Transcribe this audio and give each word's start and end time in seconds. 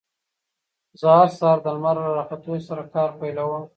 زه 0.99 1.07
هر 1.19 1.29
سهار 1.37 1.57
د 1.61 1.67
لمر 1.75 1.95
له 2.03 2.09
راختو 2.17 2.53
سره 2.67 2.83
کار 2.95 3.09
پيلوم. 3.19 3.63